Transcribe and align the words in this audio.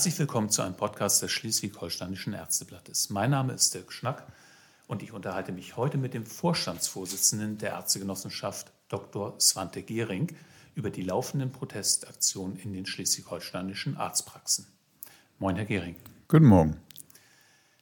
Herzlich 0.00 0.18
willkommen 0.18 0.48
zu 0.48 0.62
einem 0.62 0.76
Podcast 0.76 1.20
des 1.20 1.30
Schleswig-Holsteinischen 1.30 2.32
Ärzteblattes. 2.32 3.10
Mein 3.10 3.32
Name 3.32 3.52
ist 3.52 3.74
Dirk 3.74 3.92
Schnack 3.92 4.26
und 4.86 5.02
ich 5.02 5.12
unterhalte 5.12 5.52
mich 5.52 5.76
heute 5.76 5.98
mit 5.98 6.14
dem 6.14 6.24
Vorstandsvorsitzenden 6.24 7.58
der 7.58 7.72
Ärztegenossenschaft 7.72 8.72
Dr. 8.88 9.38
Svante 9.38 9.82
Gehring 9.82 10.34
über 10.74 10.88
die 10.88 11.02
laufenden 11.02 11.52
Protestaktionen 11.52 12.56
in 12.56 12.72
den 12.72 12.86
schleswig-holsteinischen 12.86 13.98
Arztpraxen. 13.98 14.68
Moin, 15.38 15.56
Herr 15.56 15.66
Gehring. 15.66 15.96
Guten 16.28 16.46
Morgen. 16.46 16.80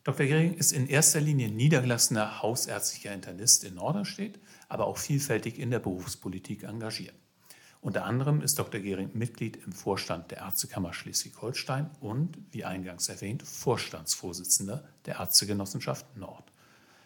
Dr. 0.03 0.27
Gehring 0.27 0.55
ist 0.55 0.73
in 0.73 0.89
erster 0.89 1.21
Linie 1.21 1.51
niedergelassener 1.51 2.43
hausärztlicher 2.43 3.15
Internist 3.15 3.63
in 3.63 3.77
Norderstedt, 3.77 4.41
aber 4.69 4.89
auch 4.89 4.99
vielfältig 4.99 5.61
in 5.61 5.71
der 5.71 5.79
Berufspolitik 5.79 6.65
engagiert. 6.65 7.15
Unter 7.89 8.05
anderem 8.05 8.43
ist 8.43 8.59
Dr. 8.59 8.83
Gehring 8.83 9.13
Mitglied 9.15 9.57
im 9.65 9.73
Vorstand 9.73 10.31
der 10.31 10.41
Ärztekammer 10.41 10.93
Schleswig-Holstein 10.93 11.89
und, 12.01 12.37
wie 12.51 12.67
eingangs 12.67 13.09
erwähnt, 13.09 13.43
Vorstandsvorsitzender 13.43 14.85
der 15.07 15.21
Ärztegenossenschaft 15.21 16.05
Nord. 16.15 16.53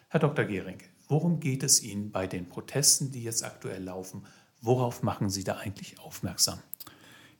Herr 0.09 0.19
Dr. 0.19 0.43
Gehring, 0.43 0.79
worum 1.07 1.39
geht 1.39 1.63
es 1.63 1.81
Ihnen 1.81 2.11
bei 2.11 2.27
den 2.27 2.49
Protesten, 2.49 3.11
die 3.11 3.23
jetzt 3.23 3.45
aktuell 3.45 3.81
laufen? 3.81 4.23
Worauf 4.59 5.03
machen 5.03 5.29
Sie 5.29 5.45
da 5.45 5.55
eigentlich 5.55 6.01
aufmerksam? 6.01 6.59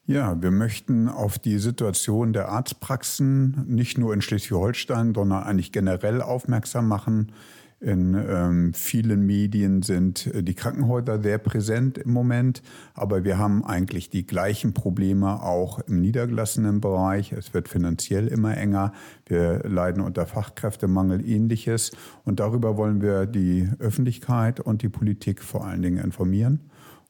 Ja, 0.05 0.41
wir 0.41 0.51
möchten 0.51 1.09
auf 1.09 1.37
die 1.37 1.59
Situation 1.59 2.31
der 2.31 2.47
Arztpraxen 2.47 3.65
nicht 3.67 3.97
nur 3.97 4.13
in 4.13 4.21
Schleswig-Holstein, 4.21 5.13
sondern 5.13 5.43
eigentlich 5.43 5.73
generell 5.73 6.21
aufmerksam 6.21 6.87
machen. 6.87 7.33
In 7.83 8.15
ähm, 8.15 8.73
vielen 8.73 9.25
Medien 9.25 9.81
sind 9.81 10.27
äh, 10.27 10.41
die 10.41 10.53
Krankenhäuser 10.53 11.21
sehr 11.21 11.37
präsent 11.37 11.97
im 11.97 12.13
Moment, 12.13 12.63
aber 12.93 13.25
wir 13.25 13.37
haben 13.37 13.65
eigentlich 13.65 14.09
die 14.09 14.25
gleichen 14.25 14.73
Probleme 14.73 15.43
auch 15.43 15.79
im 15.79 15.99
niedergelassenen 15.99 16.79
Bereich. 16.79 17.33
Es 17.33 17.53
wird 17.53 17.67
finanziell 17.67 18.29
immer 18.29 18.55
enger. 18.55 18.93
Wir 19.25 19.63
leiden 19.67 20.01
unter 20.01 20.25
Fachkräftemangel, 20.25 21.27
ähnliches. 21.27 21.91
Und 22.23 22.39
darüber 22.39 22.77
wollen 22.77 23.01
wir 23.01 23.25
die 23.25 23.69
Öffentlichkeit 23.79 24.61
und 24.61 24.81
die 24.81 24.89
Politik 24.89 25.43
vor 25.43 25.65
allen 25.65 25.81
Dingen 25.81 26.01
informieren 26.01 26.61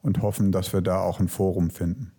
und 0.01 0.23
hoffen, 0.23 0.51
dass 0.51 0.73
wir 0.73 0.81
da 0.81 1.01
auch 1.01 1.19
ein 1.19 1.27
Forum 1.27 1.69
finden. 1.69 2.13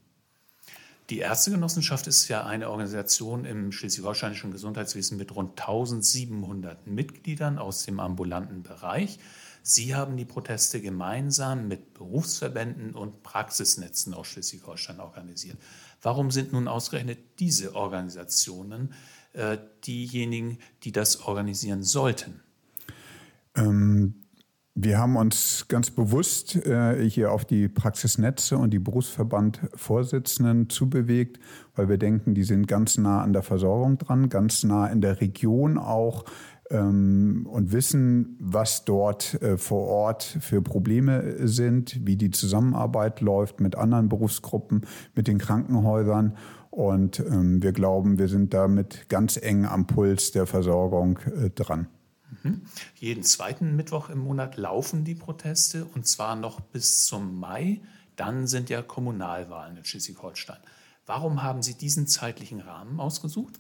Die 1.10 1.18
Ärztegenossenschaft 1.18 2.06
ist 2.06 2.28
ja 2.28 2.46
eine 2.46 2.70
Organisation 2.70 3.44
im 3.44 3.72
schleswig-holsteinischen 3.72 4.50
Gesundheitswesen 4.50 5.18
mit 5.18 5.34
rund 5.34 5.60
1700 5.60 6.86
Mitgliedern 6.86 7.58
aus 7.58 7.84
dem 7.84 8.00
ambulanten 8.00 8.62
Bereich. 8.62 9.18
Sie 9.62 9.94
haben 9.94 10.16
die 10.16 10.24
Proteste 10.24 10.80
gemeinsam 10.80 11.68
mit 11.68 11.92
Berufsverbänden 11.92 12.94
und 12.94 13.22
Praxisnetzen 13.22 14.14
aus 14.14 14.28
Schleswig-Holstein 14.28 15.00
organisiert. 15.00 15.58
Warum 16.00 16.30
sind 16.30 16.52
nun 16.52 16.68
ausgerechnet 16.68 17.18
diese 17.38 17.74
Organisationen 17.74 18.94
äh, 19.34 19.58
diejenigen, 19.84 20.58
die 20.84 20.92
das 20.92 21.20
organisieren 21.20 21.82
sollten? 21.82 22.40
Ähm, 23.54 24.23
wir 24.76 24.98
haben 24.98 25.16
uns 25.16 25.66
ganz 25.68 25.92
bewusst 25.92 26.56
äh, 26.66 27.08
hier 27.08 27.30
auf 27.30 27.44
die 27.44 27.68
Praxisnetze 27.68 28.58
und 28.58 28.70
die 28.70 28.80
Berufsverbandvorsitzenden 28.80 30.68
zubewegt, 30.68 31.38
weil 31.76 31.88
wir 31.88 31.96
denken, 31.96 32.34
die 32.34 32.42
sind 32.42 32.66
ganz 32.66 32.98
nah 32.98 33.22
an 33.22 33.32
der 33.32 33.42
Versorgung 33.42 33.98
dran, 33.98 34.28
ganz 34.28 34.64
nah 34.64 34.88
in 34.88 35.00
der 35.00 35.20
Region 35.20 35.78
auch 35.78 36.24
ähm, 36.70 37.46
und 37.48 37.72
wissen, 37.72 38.36
was 38.40 38.84
dort 38.84 39.40
äh, 39.42 39.56
vor 39.58 39.86
Ort 39.86 40.24
für 40.40 40.60
Probleme 40.60 41.46
sind, 41.46 42.04
wie 42.04 42.16
die 42.16 42.32
Zusammenarbeit 42.32 43.20
läuft 43.20 43.60
mit 43.60 43.76
anderen 43.76 44.08
Berufsgruppen, 44.08 44.86
mit 45.14 45.28
den 45.28 45.38
Krankenhäusern. 45.38 46.36
Und 46.70 47.20
ähm, 47.20 47.62
wir 47.62 47.70
glauben, 47.70 48.18
wir 48.18 48.26
sind 48.26 48.52
damit 48.52 49.08
ganz 49.08 49.36
eng 49.36 49.66
am 49.66 49.86
Puls 49.86 50.32
der 50.32 50.46
Versorgung 50.46 51.20
äh, 51.26 51.50
dran. 51.50 51.86
Mhm. 52.42 52.62
Jeden 52.96 53.22
zweiten 53.22 53.76
Mittwoch 53.76 54.10
im 54.10 54.18
Monat 54.18 54.56
laufen 54.56 55.04
die 55.04 55.14
Proteste 55.14 55.84
und 55.94 56.06
zwar 56.06 56.36
noch 56.36 56.60
bis 56.60 57.04
zum 57.04 57.38
Mai. 57.38 57.80
Dann 58.16 58.46
sind 58.46 58.70
ja 58.70 58.82
Kommunalwahlen 58.82 59.76
in 59.76 59.84
Schleswig-Holstein. 59.84 60.58
Warum 61.06 61.42
haben 61.42 61.62
Sie 61.62 61.74
diesen 61.74 62.06
zeitlichen 62.06 62.60
Rahmen 62.60 63.00
ausgesucht? 63.00 63.58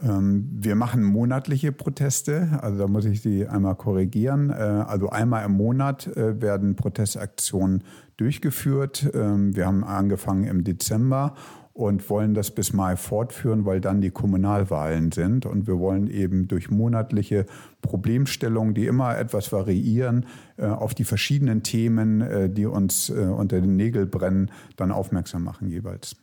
Ähm, 0.00 0.48
wir 0.52 0.76
machen 0.76 1.02
monatliche 1.02 1.72
Proteste, 1.72 2.60
also 2.62 2.78
da 2.78 2.86
muss 2.86 3.04
ich 3.04 3.20
Sie 3.20 3.46
einmal 3.46 3.74
korrigieren. 3.74 4.50
Äh, 4.50 4.54
also 4.54 5.10
einmal 5.10 5.44
im 5.44 5.52
Monat 5.52 6.06
äh, 6.06 6.40
werden 6.40 6.76
Protestaktionen 6.76 7.82
durchgeführt. 8.16 9.10
Ähm, 9.12 9.56
wir 9.56 9.66
haben 9.66 9.84
angefangen 9.84 10.44
im 10.44 10.64
Dezember 10.64 11.34
und 11.78 12.10
wollen 12.10 12.34
das 12.34 12.50
bis 12.50 12.72
Mai 12.72 12.96
fortführen, 12.96 13.64
weil 13.64 13.80
dann 13.80 14.00
die 14.00 14.10
Kommunalwahlen 14.10 15.12
sind. 15.12 15.46
Und 15.46 15.68
wir 15.68 15.78
wollen 15.78 16.10
eben 16.10 16.48
durch 16.48 16.72
monatliche 16.72 17.46
Problemstellungen, 17.82 18.74
die 18.74 18.86
immer 18.86 19.16
etwas 19.16 19.52
variieren, 19.52 20.26
äh, 20.56 20.66
auf 20.66 20.96
die 20.96 21.04
verschiedenen 21.04 21.62
Themen, 21.62 22.20
äh, 22.20 22.50
die 22.50 22.66
uns 22.66 23.10
äh, 23.10 23.12
unter 23.12 23.60
den 23.60 23.76
Nägeln 23.76 24.10
brennen, 24.10 24.50
dann 24.74 24.90
aufmerksam 24.90 25.44
machen 25.44 25.68
jeweils. 25.68 26.16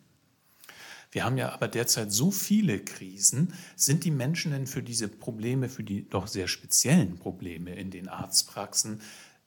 Wir 1.13 1.23
haben 1.23 1.37
ja 1.37 1.53
aber 1.53 1.69
derzeit 1.69 2.11
so 2.11 2.31
viele 2.31 2.79
Krisen. 2.79 3.53
Sind 3.77 4.03
die 4.03 4.11
Menschen 4.11 4.51
denn 4.51 4.67
für 4.67 4.83
diese 4.83 5.07
Probleme, 5.07 5.69
für 5.69 5.85
die 5.85 6.09
doch 6.09 6.27
sehr 6.27 6.49
speziellen 6.49 7.15
Probleme 7.15 7.73
in 7.75 7.91
den 7.91 8.09
Arztpraxen 8.09 8.99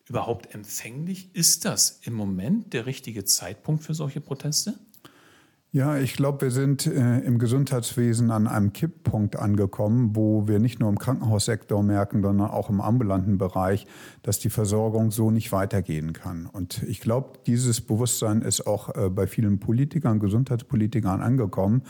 überhaupt 0.06 0.54
empfänglich? 0.54 1.28
Ist 1.34 1.66
das 1.66 2.00
im 2.02 2.14
Moment 2.14 2.72
der 2.72 2.86
richtige 2.86 3.26
Zeitpunkt 3.26 3.84
für 3.84 3.92
solche 3.92 4.22
Proteste? 4.22 4.78
Ja, 5.70 5.98
ich 5.98 6.14
glaube, 6.14 6.40
wir 6.40 6.50
sind 6.50 6.86
äh, 6.86 7.18
im 7.18 7.38
Gesundheitswesen 7.38 8.30
an 8.30 8.46
einem 8.46 8.72
Kipppunkt 8.72 9.36
angekommen, 9.36 10.16
wo 10.16 10.48
wir 10.48 10.60
nicht 10.60 10.80
nur 10.80 10.88
im 10.88 10.98
Krankenhaussektor 10.98 11.82
merken, 11.82 12.22
sondern 12.22 12.48
auch 12.48 12.70
im 12.70 12.80
ambulanten 12.80 13.36
Bereich, 13.36 13.86
dass 14.22 14.38
die 14.38 14.48
Versorgung 14.48 15.10
so 15.10 15.30
nicht 15.30 15.52
weitergehen 15.52 16.14
kann. 16.14 16.46
Und 16.46 16.82
ich 16.84 17.00
glaube, 17.02 17.40
dieses 17.46 17.82
Bewusstsein 17.82 18.40
ist 18.40 18.66
auch 18.66 18.96
äh, 18.96 19.10
bei 19.10 19.26
vielen 19.26 19.60
Politikern, 19.60 20.20
Gesundheitspolitikern 20.20 21.20
angekommen. 21.20 21.82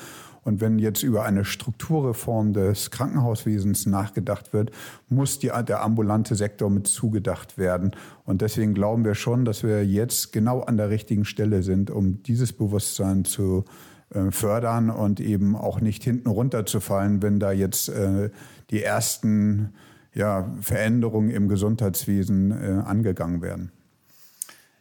Und 0.43 0.60
wenn 0.60 0.78
jetzt 0.78 1.03
über 1.03 1.25
eine 1.25 1.44
Strukturreform 1.44 2.53
des 2.53 2.91
Krankenhauswesens 2.91 3.87
nachgedacht 3.87 4.53
wird, 4.53 4.71
muss 5.09 5.38
die, 5.38 5.50
der 5.66 5.82
ambulante 5.82 6.34
Sektor 6.34 6.71
mit 6.71 6.87
zugedacht 6.87 7.59
werden. 7.59 7.93
Und 8.25 8.43
deswegen 8.43 8.75
glauben 8.75 9.04
wir 9.04 9.15
schon, 9.15 9.44
dass 9.44 9.62
wir 9.62 9.84
jetzt 9.84 10.32
genau 10.32 10.60
an 10.60 10.77
der 10.77 10.91
richtigen 10.91 11.25
Stelle 11.25 11.62
sind, 11.62 11.91
um 11.91 12.22
dieses 12.22 12.53
Bewusstsein 12.53 13.25
zu 13.25 13.65
äh, 14.10 14.31
fördern 14.31 14.91
und 14.91 15.21
eben 15.21 15.54
auch 15.54 15.81
nicht 15.81 16.03
hinten 16.03 16.28
runterzufallen, 16.28 17.21
wenn 17.22 17.38
da 17.38 17.53
jetzt 17.53 17.88
äh, 17.91 18.31
die 18.71 18.82
ersten 18.82 19.75
ja, 20.15 20.50
Veränderungen 20.60 21.31
im 21.31 21.48
Gesundheitswesen 21.48 22.50
äh, 22.50 22.82
angegangen 22.84 23.43
werden. 23.43 23.71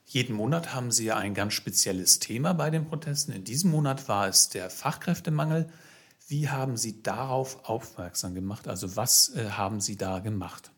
Jeden 0.10 0.38
Monat 0.38 0.74
haben 0.74 0.90
Sie 0.90 1.04
ja 1.04 1.18
ein 1.18 1.34
ganz 1.34 1.54
spezielles 1.54 2.20
Thema 2.20 2.54
bei 2.54 2.70
den 2.70 2.86
Protesten. 2.86 3.34
In 3.34 3.44
diesem 3.44 3.72
Monat 3.72 4.08
war 4.08 4.30
es 4.30 4.48
der 4.48 4.70
Fachkräftemangel. 4.70 5.68
Wie 6.30 6.48
haben 6.48 6.78
Sie 6.78 7.04
darauf 7.04 7.68
aufmerksam 7.70 8.34
gemacht? 8.34 8.70
Also 8.70 8.96
was 8.96 9.36
äh, 9.36 9.50
haben 9.50 9.82
Sie 9.82 9.98
da 9.98 10.20
gemacht? 10.20 10.72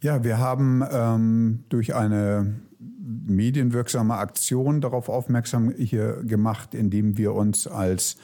Ja, 0.00 0.24
wir 0.24 0.38
haben 0.38 0.82
ähm, 0.90 1.64
durch 1.68 1.94
eine 1.94 2.60
medienwirksame 2.80 4.16
Aktion 4.16 4.80
darauf 4.80 5.08
aufmerksam 5.08 5.70
hier 5.70 6.24
gemacht, 6.24 6.74
indem 6.74 7.16
wir 7.16 7.34
uns 7.34 7.68
als 7.68 8.16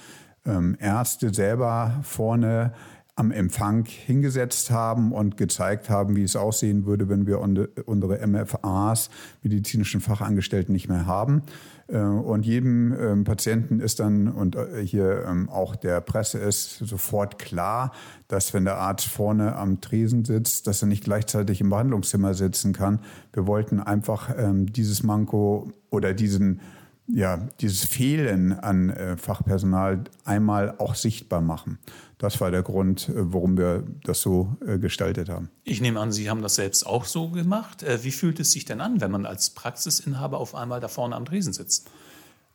ähm, 0.45 0.77
Ärzte 0.81 1.33
selber 1.33 2.01
vorne 2.03 2.75
am 3.17 3.31
Empfang 3.31 3.85
hingesetzt 3.85 4.73
haben 4.73 5.13
und 5.13 5.37
gezeigt 5.37 5.89
haben, 5.89 6.17
wie 6.17 6.25
es 6.25 6.35
aussehen 6.35 6.85
würde, 6.85 7.09
wenn 7.09 7.27
wir 7.27 7.41
unsere 7.41 8.27
MFAs, 8.27 9.09
medizinischen 9.43 10.01
Fachangestellten, 10.01 10.73
nicht 10.73 10.89
mehr 10.89 11.07
haben. 11.07 11.43
Äh, 11.87 11.99
und 11.99 12.45
jedem 12.45 12.93
ähm, 12.99 13.25
Patienten 13.25 13.79
ist 13.79 14.01
dann, 14.01 14.29
und 14.29 14.57
äh, 14.57 14.85
hier 14.85 15.27
ähm, 15.29 15.49
auch 15.49 15.77
der 15.77 16.01
Presse 16.01 16.39
ist 16.39 16.79
sofort 16.79 17.39
klar, 17.39 17.93
dass 18.27 18.53
wenn 18.53 18.65
der 18.65 18.79
Arzt 18.79 19.07
vorne 19.07 19.55
am 19.55 19.81
Tresen 19.81 20.25
sitzt, 20.25 20.67
dass 20.67 20.83
er 20.83 20.89
nicht 20.89 21.05
gleichzeitig 21.05 21.61
im 21.61 21.71
Behandlungszimmer 21.71 22.35
sitzen 22.35 22.73
kann. 22.73 22.99
Wir 23.33 23.47
wollten 23.47 23.79
einfach 23.79 24.35
ähm, 24.37 24.73
dieses 24.73 25.05
Manko 25.05 25.71
oder 25.91 26.15
diesen 26.15 26.61
ja, 27.07 27.49
dieses 27.61 27.85
Fehlen 27.85 28.53
an 28.53 28.91
äh, 28.91 29.17
Fachpersonal 29.17 30.05
einmal 30.25 30.75
auch 30.79 30.95
sichtbar 30.95 31.41
machen. 31.41 31.79
Das 32.19 32.41
war 32.41 32.51
der 32.51 32.63
Grund, 32.63 33.09
äh, 33.09 33.13
warum 33.17 33.59
wir 33.59 33.85
das 34.05 34.21
so 34.23 34.57
äh, 34.67 34.79
gestaltet 34.79 35.29
haben. 35.29 35.51
Ich 35.65 35.81
nehme 35.81 36.01
an, 36.01 36.13
Sie 36.13 36.31
haben 36.31 36.41
das 36.41 36.55
selbst 36.55 36.87
auch 36.87 37.05
so 37.05 37.29
gemacht. 37.29 37.83
Äh, 37.83 38.03
wie 38.05 38.11
fühlt 38.11 38.41
es 38.41 38.53
sich 38.53 38.65
denn 38.65 38.81
an, 38.81 39.01
wenn 39.01 39.11
man 39.11 39.27
als 39.27 39.51
Praxisinhaber 39.51 40.39
auf 40.39 40.55
einmal 40.55 40.81
da 40.81 40.89
vorne 40.89 41.17
am 41.17 41.25
Dresen 41.25 41.53
sitzt? 41.53 41.91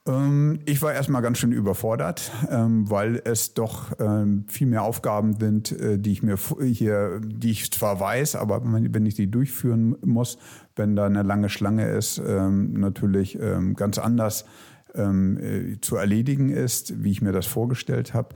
Ähm, 0.09 0.59
ich 0.65 0.81
war 0.81 0.94
erstmal 0.94 1.21
ganz 1.21 1.38
schön 1.38 1.51
überfordert, 1.51 2.31
ähm, 2.50 2.89
weil 2.89 3.21
es 3.23 3.53
doch 3.53 3.91
ähm, 4.00 4.45
viel 4.47 4.67
mehr 4.67 4.83
Aufgaben 4.83 5.38
sind, 5.39 5.71
äh, 5.71 6.00
die 6.00 6.11
ich 6.11 6.23
mir 6.23 6.38
hier, 6.61 7.21
die 7.23 7.51
ich 7.51 7.71
zwar 7.71 8.00
weiß, 8.00 8.35
aber 8.35 8.61
wenn 8.63 9.06
ich 9.06 9.15
die 9.15 9.29
durchführen 9.29 9.95
muss, 10.03 10.38
wenn 10.75 10.95
da 10.95 11.06
eine 11.06 11.23
lange 11.23 11.50
Schlange 11.50 11.89
ist, 11.89 12.21
natürlich 12.21 13.38
ganz 13.75 13.97
anders 13.97 14.45
äh, 14.94 15.77
zu 15.81 15.97
erledigen 15.97 16.50
ist, 16.50 17.03
wie 17.03 17.11
ich 17.11 17.21
mir 17.21 17.33
das 17.33 17.45
vorgestellt 17.45 18.13
habe. 18.13 18.29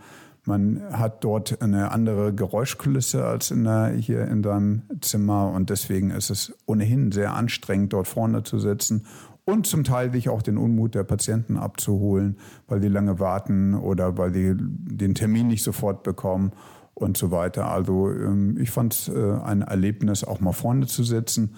Man 0.46 0.82
hat 0.92 1.24
dort 1.24 1.62
eine 1.62 1.92
andere 1.92 2.34
Geräuschkulisse 2.34 3.26
als 3.26 3.50
in 3.50 3.64
der, 3.64 3.92
hier 3.92 4.28
in 4.28 4.42
deinem 4.42 4.84
Zimmer 5.00 5.52
und 5.52 5.70
deswegen 5.70 6.12
ist 6.12 6.30
es 6.30 6.54
ohnehin 6.66 7.14
sehr 7.14 7.34
anstrengend, 7.34 7.94
dort 7.94 8.10
vorne 8.10 8.44
zu 8.44 8.60
sitzen 8.60 9.06
und 9.46 9.68
zum 9.68 9.84
Teil 9.84 10.12
sich 10.12 10.30
auch 10.30 10.42
den 10.42 10.58
Unmut 10.58 10.96
der 10.96 11.04
Patienten 11.04 11.58
abzuholen, 11.58 12.38
weil 12.68 12.80
die 12.80 12.88
lange 12.88 13.20
warten 13.20 13.74
oder 13.76 14.18
weil 14.18 14.32
die 14.32 14.56
den 14.58 15.16
Termin 15.16 15.48
nicht 15.48 15.64
sofort 15.64 16.04
bekommen 16.04 16.54
und 16.94 17.18
so 17.18 17.32
weiter. 17.32 17.70
Also 17.70 18.10
ähm, 18.10 18.58
ich 18.58 18.72
fand 18.72 18.94
es 18.94 19.08
äh, 19.10 19.34
ein 19.44 19.62
Erlebnis, 19.62 20.24
auch 20.24 20.40
mal 20.40 20.54
vorne 20.54 20.88
zu 20.88 21.04
sitzen, 21.04 21.56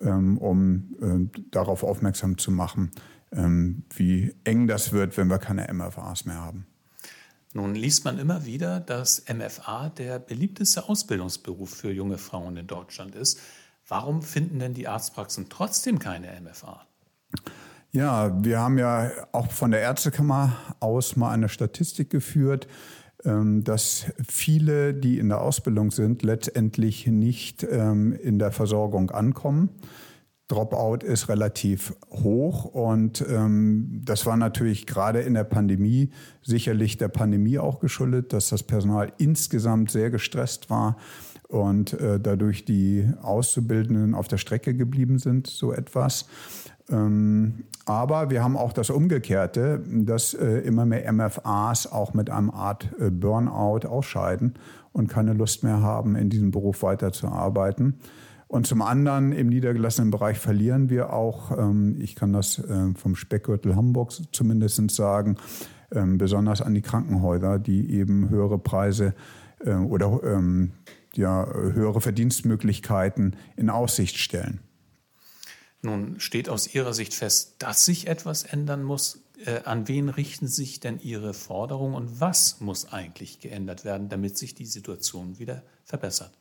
ähm, 0.00 0.38
um 0.38 0.94
äh, 1.00 1.40
darauf 1.50 1.82
aufmerksam 1.82 2.38
zu 2.38 2.50
machen, 2.50 2.92
ähm, 3.32 3.84
wie 3.94 4.34
eng 4.44 4.66
das 4.66 4.92
wird, 4.92 5.16
wenn 5.16 5.28
wir 5.28 5.38
keine 5.38 5.72
MFAs 5.72 6.24
mehr 6.26 6.40
haben. 6.40 6.66
Nun 7.52 7.76
liest 7.76 8.04
man 8.04 8.18
immer 8.18 8.44
wieder, 8.46 8.80
dass 8.80 9.24
MFA 9.32 9.88
der 9.88 10.18
beliebteste 10.18 10.88
Ausbildungsberuf 10.88 11.70
für 11.70 11.92
junge 11.92 12.18
Frauen 12.18 12.56
in 12.56 12.66
Deutschland 12.66 13.14
ist. 13.14 13.38
Warum 13.86 14.22
finden 14.22 14.58
denn 14.58 14.74
die 14.74 14.88
Arztpraxen 14.88 15.48
trotzdem 15.50 16.00
keine 16.00 16.28
MFA? 16.40 16.84
Ja, 17.92 18.36
wir 18.42 18.58
haben 18.58 18.76
ja 18.78 19.10
auch 19.30 19.52
von 19.52 19.70
der 19.70 19.80
Ärztekammer 19.80 20.56
aus 20.80 21.14
mal 21.14 21.30
eine 21.30 21.48
Statistik 21.48 22.10
geführt, 22.10 22.66
ähm, 23.24 23.62
dass 23.62 24.06
viele, 24.28 24.94
die 24.94 25.18
in 25.18 25.28
der 25.28 25.40
Ausbildung 25.40 25.92
sind, 25.92 26.22
letztendlich 26.22 27.06
nicht 27.06 27.62
ähm, 27.62 28.12
in 28.12 28.38
der 28.38 28.50
Versorgung 28.50 29.10
ankommen. 29.10 29.70
Dropout 30.48 31.06
ist 31.06 31.30
relativ 31.30 31.94
hoch 32.10 32.66
und 32.66 33.24
ähm, 33.30 34.02
das 34.04 34.26
war 34.26 34.36
natürlich 34.36 34.86
gerade 34.86 35.20
in 35.20 35.32
der 35.32 35.44
Pandemie 35.44 36.10
sicherlich 36.42 36.98
der 36.98 37.08
Pandemie 37.08 37.58
auch 37.58 37.78
geschuldet, 37.78 38.34
dass 38.34 38.50
das 38.50 38.62
Personal 38.62 39.12
insgesamt 39.16 39.90
sehr 39.90 40.10
gestresst 40.10 40.68
war 40.68 40.98
und 41.48 41.94
äh, 41.94 42.20
dadurch 42.20 42.66
die 42.66 43.08
Auszubildenden 43.22 44.14
auf 44.14 44.28
der 44.28 44.36
Strecke 44.36 44.74
geblieben 44.74 45.18
sind, 45.18 45.46
so 45.46 45.72
etwas. 45.72 46.26
Ähm, 46.90 47.64
aber 47.86 48.30
wir 48.30 48.42
haben 48.42 48.56
auch 48.56 48.72
das 48.72 48.90
Umgekehrte, 48.90 49.82
dass 49.86 50.34
äh, 50.34 50.58
immer 50.60 50.86
mehr 50.86 51.10
MFAs 51.12 51.90
auch 51.90 52.14
mit 52.14 52.30
einem 52.30 52.50
Art 52.50 52.88
äh, 52.98 53.10
Burnout 53.10 53.86
ausscheiden 53.88 54.54
und 54.92 55.08
keine 55.08 55.32
Lust 55.32 55.64
mehr 55.64 55.80
haben, 55.80 56.16
in 56.16 56.30
diesem 56.30 56.50
Beruf 56.50 56.82
weiterzuarbeiten. 56.82 57.94
Und 58.46 58.66
zum 58.66 58.82
anderen 58.82 59.32
im 59.32 59.48
niedergelassenen 59.48 60.10
Bereich 60.10 60.38
verlieren 60.38 60.88
wir 60.88 61.12
auch, 61.12 61.56
ähm, 61.58 61.96
ich 62.00 62.14
kann 62.14 62.32
das 62.32 62.58
äh, 62.58 62.94
vom 62.94 63.16
Speckgürtel 63.16 63.74
Hamburg 63.74 64.12
zumindest 64.32 64.90
sagen, 64.90 65.36
ähm, 65.90 66.18
besonders 66.18 66.62
an 66.62 66.74
die 66.74 66.82
Krankenhäuser, 66.82 67.58
die 67.58 67.90
eben 67.90 68.28
höhere 68.28 68.58
Preise 68.58 69.14
äh, 69.64 69.74
oder 69.74 70.20
ähm, 70.22 70.72
ja, 71.14 71.46
höhere 71.46 72.00
Verdienstmöglichkeiten 72.00 73.36
in 73.56 73.70
Aussicht 73.70 74.18
stellen. 74.18 74.60
Nun 75.84 76.18
steht 76.18 76.48
aus 76.48 76.74
Ihrer 76.74 76.94
Sicht 76.94 77.14
fest, 77.14 77.56
dass 77.58 77.84
sich 77.84 78.06
etwas 78.06 78.44
ändern 78.44 78.82
muss. 78.82 79.22
Äh, 79.44 79.60
an 79.64 79.86
wen 79.86 80.08
richten 80.08 80.48
sich 80.48 80.80
denn 80.80 80.98
Ihre 81.00 81.34
Forderungen 81.34 81.94
und 81.94 82.20
was 82.20 82.60
muss 82.60 82.92
eigentlich 82.92 83.40
geändert 83.40 83.84
werden, 83.84 84.08
damit 84.08 84.38
sich 84.38 84.54
die 84.54 84.66
Situation 84.66 85.38
wieder 85.38 85.62
verbessert? 85.84 86.32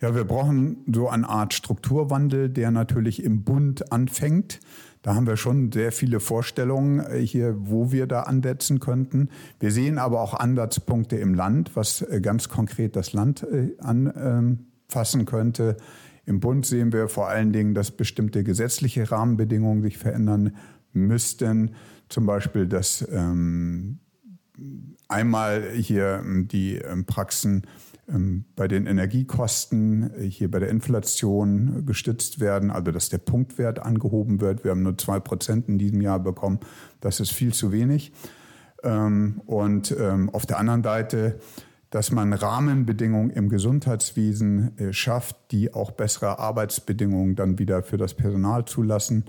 Ja, 0.00 0.14
wir 0.14 0.24
brauchen 0.24 0.84
so 0.92 1.08
eine 1.08 1.28
Art 1.28 1.54
Strukturwandel, 1.54 2.48
der 2.48 2.70
natürlich 2.70 3.24
im 3.24 3.42
Bund 3.42 3.90
anfängt. 3.90 4.60
Da 5.02 5.16
haben 5.16 5.26
wir 5.26 5.36
schon 5.36 5.72
sehr 5.72 5.90
viele 5.90 6.20
Vorstellungen 6.20 7.00
äh, 7.00 7.18
hier, 7.18 7.56
wo 7.58 7.90
wir 7.90 8.06
da 8.06 8.22
ansetzen 8.22 8.78
könnten. 8.78 9.28
Wir 9.58 9.72
sehen 9.72 9.98
aber 9.98 10.20
auch 10.20 10.34
Ansatzpunkte 10.34 11.16
im 11.16 11.34
Land, 11.34 11.74
was 11.74 12.02
äh, 12.02 12.20
ganz 12.20 12.48
konkret 12.48 12.94
das 12.94 13.12
Land 13.12 13.42
äh, 13.42 13.76
anfassen 13.80 15.24
könnte. 15.24 15.76
Im 16.28 16.40
Bund 16.40 16.66
sehen 16.66 16.92
wir 16.92 17.08
vor 17.08 17.28
allen 17.28 17.54
Dingen, 17.54 17.72
dass 17.72 17.90
bestimmte 17.90 18.44
gesetzliche 18.44 19.10
Rahmenbedingungen 19.10 19.82
sich 19.82 19.96
verändern 19.96 20.56
müssten. 20.92 21.70
Zum 22.10 22.26
Beispiel, 22.26 22.66
dass 22.66 23.06
ähm, 23.10 24.00
einmal 25.08 25.70
hier 25.72 26.20
ähm, 26.22 26.46
die 26.46 26.74
ähm, 26.76 27.06
Praxen 27.06 27.66
ähm, 28.10 28.44
bei 28.56 28.68
den 28.68 28.84
Energiekosten 28.84 30.10
äh, 30.18 30.24
hier 30.24 30.50
bei 30.50 30.58
der 30.58 30.68
Inflation 30.68 31.86
gestützt 31.86 32.40
werden, 32.40 32.70
also 32.70 32.92
dass 32.92 33.08
der 33.08 33.18
Punktwert 33.18 33.78
angehoben 33.78 34.42
wird. 34.42 34.64
Wir 34.64 34.72
haben 34.72 34.82
nur 34.82 34.98
zwei 34.98 35.20
Prozent 35.20 35.66
in 35.68 35.78
diesem 35.78 36.02
Jahr 36.02 36.20
bekommen. 36.20 36.60
Das 37.00 37.20
ist 37.20 37.32
viel 37.32 37.54
zu 37.54 37.72
wenig. 37.72 38.12
Und 38.80 39.96
auf 40.32 40.46
der 40.46 40.58
anderen 40.60 40.84
Seite, 40.84 41.40
dass 41.90 42.10
man 42.12 42.32
Rahmenbedingungen 42.32 43.30
im 43.30 43.48
Gesundheitswesen 43.48 44.76
äh, 44.78 44.92
schafft, 44.92 45.36
die 45.50 45.74
auch 45.74 45.90
bessere 45.90 46.38
Arbeitsbedingungen 46.38 47.34
dann 47.34 47.58
wieder 47.58 47.82
für 47.82 47.96
das 47.96 48.14
Personal 48.14 48.64
zulassen. 48.64 49.24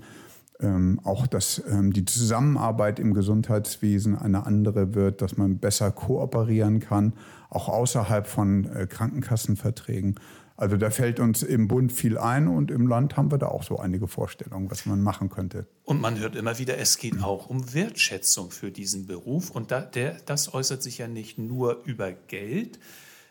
Auch, 1.04 1.26
dass 1.26 1.62
die 1.66 2.04
Zusammenarbeit 2.04 2.98
im 2.98 3.14
Gesundheitswesen 3.14 4.14
eine 4.14 4.44
andere 4.44 4.94
wird, 4.94 5.22
dass 5.22 5.38
man 5.38 5.56
besser 5.56 5.90
kooperieren 5.90 6.80
kann 6.80 7.14
auch 7.50 7.68
außerhalb 7.68 8.26
von 8.26 8.64
äh, 8.64 8.86
Krankenkassenverträgen. 8.86 10.14
Also 10.60 10.76
da 10.76 10.90
fällt 10.90 11.20
uns 11.20 11.42
im 11.42 11.68
Bund 11.68 11.90
viel 11.90 12.18
ein 12.18 12.46
und 12.46 12.70
im 12.70 12.86
Land 12.86 13.16
haben 13.16 13.30
wir 13.30 13.38
da 13.38 13.46
auch 13.46 13.62
so 13.62 13.78
einige 13.78 14.06
Vorstellungen, 14.06 14.70
was 14.70 14.84
man 14.84 15.00
machen 15.00 15.30
könnte. 15.30 15.66
Und 15.84 16.02
man 16.02 16.18
hört 16.18 16.36
immer 16.36 16.58
wieder, 16.58 16.76
es 16.76 16.98
geht 16.98 17.22
auch 17.22 17.48
um 17.48 17.72
Wertschätzung 17.72 18.50
für 18.50 18.70
diesen 18.70 19.06
Beruf 19.06 19.48
und 19.48 19.70
da, 19.70 19.80
der, 19.80 20.18
das 20.26 20.52
äußert 20.52 20.82
sich 20.82 20.98
ja 20.98 21.08
nicht 21.08 21.38
nur 21.38 21.82
über 21.86 22.12
Geld. 22.12 22.78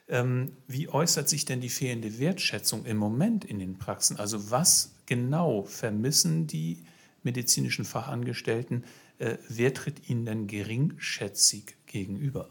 Ähm, 0.08 0.54
wie 0.68 0.90
äußert 0.90 1.30
sich 1.30 1.46
denn 1.46 1.62
die 1.62 1.70
fehlende 1.70 2.18
Wertschätzung 2.18 2.86
im 2.86 2.98
Moment 2.98 3.46
in 3.46 3.60
den 3.60 3.78
Praxen? 3.78 4.18
Also 4.18 4.50
was 4.50 4.96
genau 5.06 5.66
vermissen 5.66 6.48
die 6.48 6.82
medizinischen 7.22 7.86
Fachangestellten? 7.86 8.86
Äh, 9.20 9.38
wer 9.48 9.76
tritt 9.76 10.10
ihnen 10.10 10.26
denn 10.26 10.48
geringschätzig 10.48 11.76
gegenüber? 11.86 12.50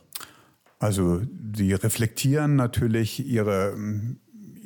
Also 0.78 1.22
sie 1.56 1.72
reflektieren 1.72 2.54
natürlich 2.54 3.26
ihre, 3.26 3.76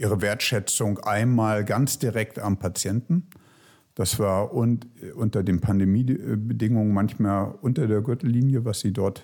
ihre 0.03 0.21
Wertschätzung 0.21 0.99
einmal 0.99 1.65
ganz 1.65 1.99
direkt 2.01 2.41
am 2.41 2.59
Patienten. 2.59 3.29
Das 3.95 4.19
war 4.19 4.53
und, 4.53 4.87
unter 5.15 5.45
den 5.45 5.61
Pandemiebedingungen 5.61 6.93
manchmal 6.93 7.55
unter 7.63 7.87
der 7.87 8.01
Gürtellinie, 8.01 8.65
was 8.65 8.81
sie 8.81 8.93
dort 8.93 9.23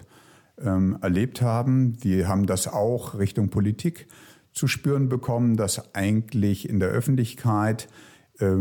ähm, 0.56 0.96
erlebt 1.02 1.42
haben. 1.42 1.94
Die 1.98 2.26
haben 2.26 2.46
das 2.46 2.68
auch 2.68 3.18
Richtung 3.18 3.50
Politik 3.50 4.06
zu 4.52 4.68
spüren 4.68 5.08
bekommen, 5.08 5.56
dass 5.56 5.94
eigentlich 5.96 6.68
in 6.68 6.78
der 6.78 6.90
Öffentlichkeit 6.90 7.88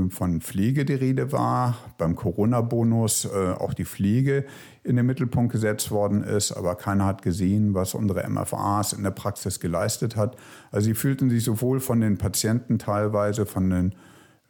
von 0.10 0.42
Pflege 0.42 0.86
die 0.86 0.96
Rede 0.96 1.32
war, 1.32 1.78
beim 2.00 2.16
Corona-Bonus 2.16 3.26
äh, 3.26 3.52
auch 3.52 3.76
die 3.76 3.86
Pflege 3.86 4.46
in 4.84 4.96
den 4.96 5.06
Mittelpunkt 5.06 5.52
gesetzt 5.52 5.92
worden 5.92 6.24
ist, 6.24 6.52
aber 6.52 6.74
keiner 6.76 7.06
hat 7.06 7.22
gesehen, 7.22 7.76
was 7.76 7.94
unsere 7.94 8.28
MFAs 8.28 8.94
in 8.94 9.04
der 9.04 9.12
Praxis 9.12 9.60
geleistet 9.60 10.16
hat. 10.16 10.36
Also 10.72 10.86
sie 10.86 10.96
fühlten 10.96 11.30
sich 11.30 11.44
sowohl 11.44 11.80
von 11.80 12.02
den 12.02 12.18
Patienten 12.18 12.80
teilweise, 12.80 13.46
von, 13.46 13.70
den, 13.70 13.94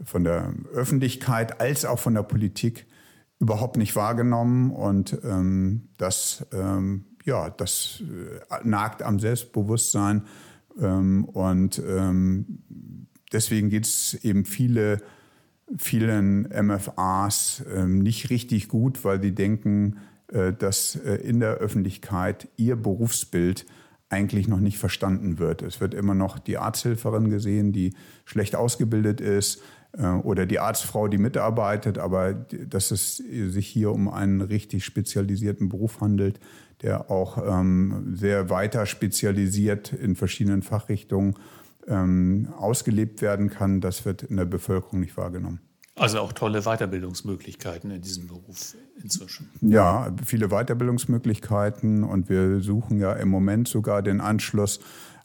von 0.02 0.24
der 0.24 0.54
Öffentlichkeit 0.74 1.60
als 1.60 1.84
auch 1.84 2.00
von 2.00 2.14
der 2.14 2.24
Politik 2.24 2.86
überhaupt 3.40 3.76
nicht 3.76 3.98
wahrgenommen. 3.98 4.72
Und 4.72 5.18
ähm, 5.26 5.90
das, 5.98 6.48
ähm, 6.54 7.04
ja, 7.26 7.50
das 7.50 8.02
äh, 8.02 8.66
nagt 8.66 9.04
am 9.04 9.20
Selbstbewusstsein. 9.20 10.24
Ähm, 10.80 11.26
und 11.26 11.82
ähm, 11.86 12.60
deswegen 13.34 13.70
geht 13.70 13.86
es 13.86 14.14
eben 14.24 14.46
viele 14.46 15.00
vielen 15.76 16.44
MFAs 16.44 17.64
ähm, 17.74 18.00
nicht 18.00 18.30
richtig 18.30 18.70
gut, 18.70 19.04
weil 19.04 19.22
sie 19.22 19.34
denken, 19.34 19.98
äh, 20.32 20.54
dass 20.54 20.96
äh, 20.96 21.16
in 21.16 21.40
der 21.40 21.56
Öffentlichkeit 21.56 22.48
ihr 22.58 22.76
Berufsbild 22.76 23.66
eigentlich 24.10 24.48
noch 24.48 24.60
nicht 24.60 24.78
verstanden 24.78 25.38
wird. 25.40 25.62
Es 25.62 25.82
wird 25.82 25.94
immer 25.94 26.14
noch 26.14 26.40
die 26.40 26.58
Arzthelferin 26.58 27.30
gesehen, 27.30 27.74
die 27.74 27.94
schlecht 28.24 28.56
ausgebildet 28.56 29.20
ist 29.20 29.62
äh, 29.98 30.08
oder 30.08 30.46
die 30.46 30.60
Arztfrau, 30.60 31.10
die 31.10 31.18
mitarbeitet, 31.18 31.98
aber 31.98 32.34
dass 32.34 32.92
es 32.92 33.18
sich 33.18 33.68
hier 33.68 33.92
um 33.92 34.08
einen 34.08 34.42
richtig 34.42 34.86
spezialisierten 34.86 35.68
Beruf 35.68 36.00
handelt, 36.00 36.40
der 36.82 37.12
auch 37.12 37.38
ähm, 37.46 38.14
sehr 38.16 38.50
weiter 38.50 38.86
spezialisiert 38.86 39.92
in 39.92 40.16
verschiedenen 40.16 40.62
Fachrichtungen 40.62 41.36
ähm, 41.88 42.50
ausgelebt 42.58 43.22
werden 43.22 43.50
kann, 43.50 43.82
das 43.82 44.06
wird 44.06 44.24
in 44.24 44.38
der 44.38 44.46
Bevölkerung 44.46 45.00
nicht 45.00 45.17
wahrgenommen. 45.17 45.62
Also 45.96 46.20
auch 46.20 46.32
tolle 46.32 46.62
Weiterbildungsmöglichkeiten 46.62 47.89
in 47.89 48.01
diesem 48.01 48.27
Beruf 48.27 48.75
inzwischen. 49.01 49.50
Ja, 49.62 50.13
viele 50.24 50.50
Weiterbildungsmöglichkeiten 50.50 52.03
und 52.03 52.29
wir 52.29 52.62
suchen 52.62 53.00
ja 53.00 53.13
im 53.13 53.29
Moment 53.29 53.67
sogar 53.67 54.03
den 54.03 54.22
Anschluss 54.22 54.79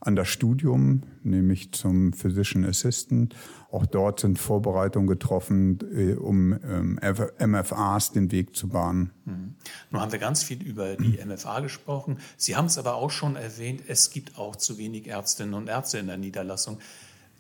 an 0.04 0.16
das 0.16 0.28
Studium, 0.28 1.02
nämlich 1.22 1.70
zum 1.72 2.12
Physician 2.12 2.64
Assistant. 2.64 3.36
Auch 3.70 3.86
dort 3.86 4.18
sind 4.18 4.36
Vorbereitungen 4.36 5.06
getroffen, 5.06 5.78
äh, 5.96 6.14
um 6.14 6.58
ähm, 6.64 6.98
MFAs 7.38 8.10
den 8.10 8.32
Weg 8.32 8.56
zu 8.56 8.68
bahnen. 8.68 9.12
Mhm. 9.24 9.54
Nun 9.92 10.02
haben 10.02 10.10
wir 10.10 10.18
ganz 10.18 10.42
viel 10.42 10.60
über 10.60 10.96
die 10.96 11.20
MFA 11.24 11.60
gesprochen. 11.60 12.18
Sie 12.36 12.56
haben 12.56 12.66
es 12.66 12.78
aber 12.78 12.96
auch 12.96 13.10
schon 13.10 13.36
erwähnt, 13.36 13.82
es 13.86 14.10
gibt 14.10 14.38
auch 14.38 14.56
zu 14.56 14.76
wenig 14.76 15.06
Ärztinnen 15.06 15.54
und 15.54 15.68
Ärzte 15.68 15.98
in 15.98 16.08
der 16.08 16.16
Niederlassung. 16.16 16.78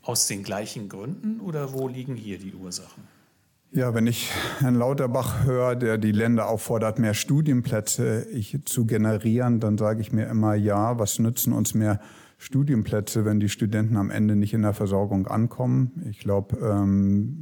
Aus 0.04 0.26
den 0.28 0.42
gleichen 0.42 0.88
Gründen 0.88 1.40
oder 1.40 1.72
wo 1.72 1.88
liegen 1.88 2.14
hier 2.14 2.38
die 2.38 2.54
Ursachen? 2.54 3.04
Ja, 3.72 3.94
wenn 3.94 4.06
ich 4.06 4.30
Herrn 4.58 4.74
Lauterbach 4.74 5.44
höre, 5.44 5.76
der 5.76 5.96
die 5.96 6.12
Länder 6.12 6.48
auffordert, 6.48 6.98
mehr 6.98 7.14
Studienplätze 7.14 8.26
zu 8.64 8.84
generieren, 8.84 9.60
dann 9.60 9.78
sage 9.78 10.00
ich 10.00 10.12
mir 10.12 10.26
immer, 10.26 10.54
ja, 10.54 10.98
was 10.98 11.18
nützen 11.18 11.52
uns 11.52 11.72
mehr 11.72 12.00
Studienplätze, 12.42 13.24
wenn 13.24 13.38
die 13.38 13.48
Studenten 13.48 13.96
am 13.96 14.10
Ende 14.10 14.34
nicht 14.34 14.52
in 14.52 14.62
der 14.62 14.72
Versorgung 14.72 15.28
ankommen? 15.28 16.02
Ich 16.10 16.18
glaube, 16.18 16.56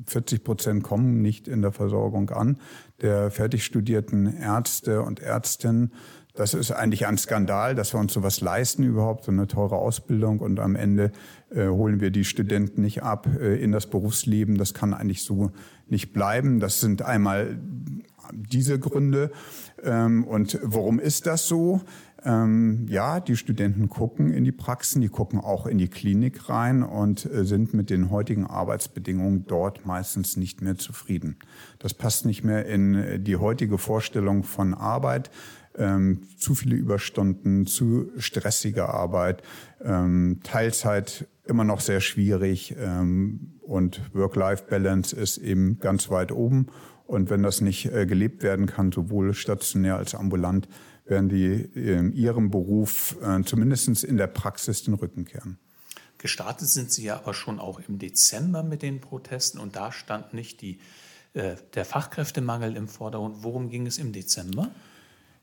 40 0.07 0.39
ähm, 0.39 0.45
Prozent 0.45 0.83
kommen 0.83 1.23
nicht 1.23 1.49
in 1.49 1.63
der 1.63 1.73
Versorgung 1.73 2.29
an. 2.29 2.59
Der 3.01 3.31
fertig 3.31 3.65
studierten 3.65 4.27
Ärzte 4.27 5.03
und 5.03 5.21
Ärztinnen 5.21 5.93
das 6.35 6.55
ist 6.55 6.71
eigentlich 6.71 7.07
ein 7.07 7.19
Skandal, 7.19 7.75
dass 7.75 7.93
wir 7.93 7.99
uns 7.99 8.13
sowas 8.13 8.41
leisten 8.41 8.85
überhaupt, 8.85 9.25
so 9.25 9.33
eine 9.33 9.47
teure 9.47 9.77
Ausbildung 9.77 10.39
und 10.39 10.61
am 10.61 10.77
Ende 10.77 11.11
äh, 11.51 11.67
holen 11.67 12.01
wir 12.01 12.11
die 12.11 12.25
Studenten 12.25 12.83
nicht 12.83 13.03
ab 13.03 13.27
äh, 13.41 13.57
in 13.57 13.73
das 13.73 13.89
Berufsleben. 13.89 14.57
Das 14.57 14.73
kann 14.73 14.95
eigentlich 14.95 15.25
so 15.25 15.51
nicht 15.89 16.13
bleiben. 16.13 16.61
Das 16.61 16.81
sind 16.81 17.03
einmal 17.03 17.59
diese 18.33 18.79
Gründe. 18.79 19.31
Ähm, 19.83 20.25
und 20.25 20.59
warum 20.63 20.99
ist 20.99 21.27
das 21.27 21.49
so? 21.49 21.81
Ähm, 22.25 22.87
ja, 22.89 23.21
die 23.21 23.37
Studenten 23.37 23.89
gucken 23.89 24.31
in 24.33 24.45
die 24.45 24.53
Praxen, 24.53 25.01
die 25.01 25.09
gucken 25.09 25.41
auch 25.41 25.67
in 25.67 25.79
die 25.79 25.89
Klinik 25.89 26.49
rein 26.51 26.83
und 26.83 27.25
äh, 27.25 27.45
sind 27.45 27.73
mit 27.73 27.89
den 27.89 28.11
heutigen 28.11 28.47
Arbeitsbedingungen 28.47 29.47
dort 29.47 29.87
meistens 29.87 30.37
nicht 30.37 30.61
mehr 30.61 30.77
zufrieden. 30.77 31.37
Das 31.79 31.95
passt 31.95 32.27
nicht 32.27 32.45
mehr 32.45 32.67
in 32.67 32.95
äh, 32.95 33.19
die 33.19 33.37
heutige 33.37 33.79
Vorstellung 33.79 34.43
von 34.43 34.75
Arbeit. 34.75 35.31
Ähm, 35.79 36.23
zu 36.37 36.55
viele 36.55 36.75
Überstunden, 36.75 37.65
zu 37.67 38.11
stressige 38.19 38.89
Arbeit, 38.89 39.43
ähm, 39.83 40.41
Teilzeit 40.43 41.29
immer 41.45 41.65
noch 41.65 41.81
sehr 41.81 42.01
schwierig 42.01 42.75
ähm, 42.79 43.53
und 43.63 44.01
Work-Life-Balance 44.13 45.15
ist 45.15 45.39
eben 45.39 45.79
ganz 45.79 46.11
weit 46.11 46.33
oben. 46.33 46.67
Und 47.11 47.29
wenn 47.29 47.43
das 47.43 47.61
nicht 47.61 47.87
äh, 47.87 48.07
gelebt 48.07 48.45
werden 48.45 48.67
kann, 48.67 48.93
sowohl 48.93 49.35
stationär 49.35 49.97
als 49.97 50.15
ambulant, 50.15 50.69
werden 51.07 51.29
die 51.29 51.55
in 51.55 52.13
ihrem 52.13 52.53
Beruf 52.53 53.17
äh, 53.21 53.43
zumindest 53.43 54.05
in 54.05 54.17
der 54.17 54.29
Praxis 54.29 54.85
den 54.85 54.95
Rücken 54.95 55.25
kehren. 55.25 55.59
Gestartet 56.19 56.69
sind 56.69 56.93
Sie 56.93 57.03
ja 57.03 57.17
aber 57.17 57.35
schon 57.35 57.59
auch 57.59 57.81
im 57.81 57.99
Dezember 57.99 58.63
mit 58.63 58.83
den 58.83 59.01
Protesten 59.01 59.59
und 59.59 59.75
da 59.75 59.91
stand 59.91 60.35
nicht 60.35 60.61
die, 60.61 60.79
äh, 61.35 61.57
der 61.75 61.85
Fachkräftemangel 61.85 62.77
im 62.77 62.87
Vordergrund. 62.87 63.39
Worum 63.43 63.71
ging 63.71 63.89
es 63.89 63.99
im 63.99 64.13
Dezember? 64.13 64.71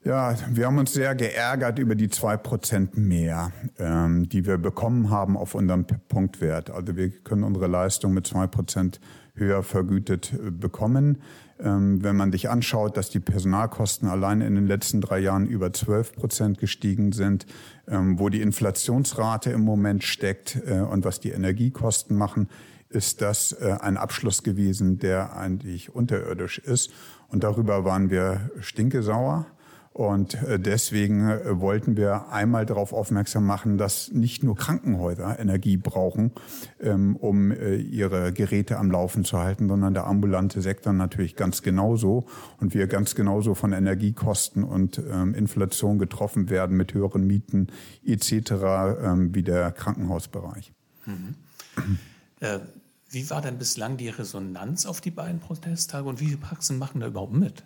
Ja, 0.07 0.37
wir 0.49 0.67
haben 0.67 0.77
uns 0.77 0.93
sehr 0.93 1.15
geärgert 1.15 1.79
über 1.79 1.93
die 1.93 2.07
zwei 2.07 2.37
Prozent 2.37 2.95
mehr, 2.95 3.51
ähm, 3.77 4.29
die 4.29 4.45
wir 4.45 4.57
bekommen 4.57 5.09
haben 5.09 5.35
auf 5.35 5.53
unserem 5.53 5.85
Punktwert. 5.85 6.69
Also 6.69 6.95
wir 6.95 7.09
können 7.09 7.43
unsere 7.43 7.67
Leistung 7.67 8.13
mit 8.13 8.25
zwei 8.25 8.47
Prozent 8.47 9.01
höher 9.35 9.63
vergütet 9.63 10.31
äh, 10.31 10.49
bekommen. 10.49 11.17
Ähm, 11.59 12.05
wenn 12.05 12.15
man 12.15 12.31
sich 12.31 12.49
anschaut, 12.49 12.95
dass 12.95 13.09
die 13.09 13.19
Personalkosten 13.19 14.07
allein 14.07 14.39
in 14.39 14.55
den 14.55 14.65
letzten 14.65 15.01
drei 15.01 15.19
Jahren 15.19 15.45
über 15.45 15.73
12 15.73 16.13
Prozent 16.13 16.57
gestiegen 16.57 17.11
sind, 17.11 17.45
ähm, 17.89 18.17
wo 18.17 18.29
die 18.29 18.41
Inflationsrate 18.41 19.49
im 19.49 19.65
Moment 19.65 20.05
steckt 20.05 20.57
äh, 20.65 20.79
und 20.79 21.03
was 21.03 21.19
die 21.19 21.31
Energiekosten 21.31 22.15
machen, 22.15 22.47
ist 22.87 23.21
das 23.21 23.51
äh, 23.51 23.75
ein 23.81 23.97
Abschluss 23.97 24.41
gewesen, 24.41 24.99
der 24.99 25.35
eigentlich 25.35 25.93
unterirdisch 25.93 26.59
ist. 26.59 26.93
Und 27.27 27.43
darüber 27.43 27.83
waren 27.83 28.09
wir 28.09 28.49
stinkesauer. 28.61 29.47
Und 29.97 30.35
äh, 30.43 30.59
deswegen 30.59 31.27
äh, 31.27 31.59
wollten 31.59 31.97
wir 31.97 32.29
einmal 32.29 32.67
darauf 32.67 32.93
aufmerksam 32.93 33.47
machen, 33.47 33.79
dass 33.79 34.11
nicht 34.11 34.43
nur 34.43 34.55
Krankenhäuser 34.55 35.39
Energie 35.39 35.75
brauchen, 35.75 36.33
ähm, 36.79 37.15
um 37.15 37.49
äh, 37.49 37.77
ihre 37.77 38.31
Geräte 38.31 38.77
am 38.77 38.91
Laufen 38.91 39.25
zu 39.25 39.39
halten, 39.39 39.67
sondern 39.67 39.95
der 39.95 40.05
ambulante 40.05 40.61
Sektor 40.61 40.93
natürlich 40.93 41.35
ganz 41.35 41.63
genauso. 41.63 42.27
Und 42.59 42.75
wir 42.75 42.85
ganz 42.85 43.15
genauso 43.15 43.55
von 43.55 43.73
Energiekosten 43.73 44.63
und 44.63 45.01
ähm, 45.11 45.33
Inflation 45.33 45.97
getroffen 45.97 46.51
werden 46.51 46.77
mit 46.77 46.93
höheren 46.93 47.25
Mieten 47.25 47.69
etc. 48.05 48.51
Ähm, 49.01 49.33
wie 49.33 49.41
der 49.41 49.71
Krankenhausbereich. 49.71 50.73
Mhm. 51.07 51.35
Äh, 52.39 52.59
wie 53.09 53.27
war 53.31 53.41
denn 53.41 53.57
bislang 53.57 53.97
die 53.97 54.09
Resonanz 54.09 54.85
auf 54.85 55.01
die 55.01 55.09
beiden 55.09 55.39
Protesttage 55.39 56.07
und 56.07 56.19
wie 56.19 56.25
viele 56.25 56.37
Praxen 56.37 56.77
machen 56.77 56.99
da 56.99 57.07
überhaupt 57.07 57.33
mit? 57.33 57.63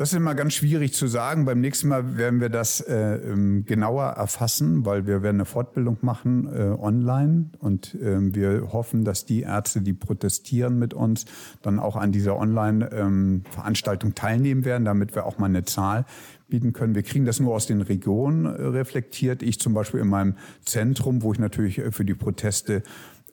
Das 0.00 0.12
ist 0.12 0.16
immer 0.16 0.34
ganz 0.34 0.54
schwierig 0.54 0.94
zu 0.94 1.08
sagen. 1.08 1.44
Beim 1.44 1.60
nächsten 1.60 1.88
Mal 1.88 2.16
werden 2.16 2.40
wir 2.40 2.48
das 2.48 2.80
äh, 2.80 3.16
ähm, 3.16 3.66
genauer 3.66 4.04
erfassen, 4.04 4.86
weil 4.86 5.06
wir 5.06 5.22
werden 5.22 5.36
eine 5.36 5.44
Fortbildung 5.44 5.98
machen 6.00 6.46
äh, 6.46 6.70
online 6.70 7.50
und 7.58 7.96
äh, 7.96 8.34
wir 8.34 8.72
hoffen, 8.72 9.04
dass 9.04 9.26
die 9.26 9.42
Ärzte, 9.42 9.82
die 9.82 9.92
protestieren 9.92 10.78
mit 10.78 10.94
uns, 10.94 11.26
dann 11.60 11.78
auch 11.78 11.96
an 11.96 12.12
dieser 12.12 12.38
Online-Veranstaltung 12.38 14.08
ähm, 14.08 14.14
teilnehmen 14.14 14.64
werden, 14.64 14.86
damit 14.86 15.14
wir 15.14 15.26
auch 15.26 15.36
mal 15.36 15.44
eine 15.44 15.64
Zahl 15.64 16.06
bieten 16.48 16.72
können. 16.72 16.94
Wir 16.94 17.02
kriegen 17.02 17.26
das 17.26 17.38
nur 17.38 17.54
aus 17.54 17.66
den 17.66 17.82
Regionen 17.82 18.46
äh, 18.46 18.48
reflektiert. 18.48 19.42
Ich 19.42 19.60
zum 19.60 19.74
Beispiel 19.74 20.00
in 20.00 20.08
meinem 20.08 20.36
Zentrum, 20.64 21.20
wo 21.20 21.34
ich 21.34 21.38
natürlich 21.38 21.76
äh, 21.76 21.92
für 21.92 22.06
die 22.06 22.14
Proteste 22.14 22.84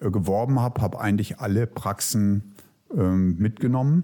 äh, 0.02 0.12
geworben 0.12 0.60
habe, 0.60 0.82
habe 0.82 1.00
eigentlich 1.00 1.40
alle 1.40 1.66
Praxen 1.66 2.56
ähm, 2.94 3.38
mitgenommen. 3.38 4.04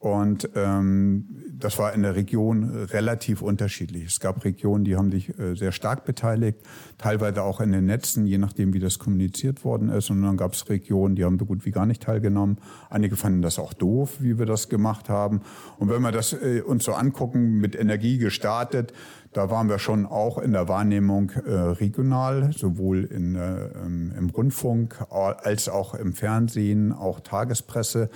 Und 0.00 0.48
ähm, 0.54 1.26
das 1.52 1.78
war 1.78 1.92
in 1.92 2.02
der 2.02 2.16
Region 2.16 2.86
relativ 2.86 3.42
unterschiedlich. 3.42 4.06
Es 4.06 4.18
gab 4.18 4.42
Regionen, 4.46 4.82
die 4.82 4.96
haben 4.96 5.12
sich 5.12 5.38
äh, 5.38 5.54
sehr 5.54 5.72
stark 5.72 6.06
beteiligt, 6.06 6.58
teilweise 6.96 7.42
auch 7.42 7.60
in 7.60 7.70
den 7.70 7.84
Netzen, 7.84 8.24
je 8.24 8.38
nachdem, 8.38 8.72
wie 8.72 8.78
das 8.78 8.98
kommuniziert 8.98 9.62
worden 9.62 9.90
ist. 9.90 10.08
Und 10.08 10.22
dann 10.22 10.38
gab 10.38 10.54
es 10.54 10.70
Regionen, 10.70 11.16
die 11.16 11.24
haben 11.26 11.38
so 11.38 11.44
gut 11.44 11.66
wie 11.66 11.70
gar 11.70 11.84
nicht 11.84 12.02
teilgenommen. 12.02 12.56
Einige 12.88 13.14
fanden 13.14 13.42
das 13.42 13.58
auch 13.58 13.74
doof, 13.74 14.16
wie 14.20 14.38
wir 14.38 14.46
das 14.46 14.70
gemacht 14.70 15.10
haben. 15.10 15.42
Und 15.78 15.90
wenn 15.90 16.00
wir 16.00 16.12
das 16.12 16.32
äh, 16.32 16.62
uns 16.62 16.84
so 16.84 16.94
angucken, 16.94 17.58
mit 17.58 17.76
Energie 17.76 18.16
gestartet, 18.16 18.94
da 19.34 19.50
waren 19.50 19.68
wir 19.68 19.78
schon 19.78 20.06
auch 20.06 20.38
in 20.38 20.52
der 20.52 20.66
Wahrnehmung 20.66 21.30
äh, 21.30 21.52
regional, 21.52 22.52
sowohl 22.56 23.04
in, 23.04 23.36
äh, 23.36 23.68
im 23.84 24.30
Rundfunk 24.34 25.04
als 25.10 25.68
auch 25.68 25.94
im 25.94 26.14
Fernsehen, 26.14 26.94
auch 26.94 27.20
Tagespresse. 27.20 28.08